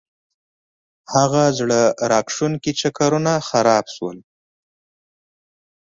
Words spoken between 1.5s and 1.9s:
زړه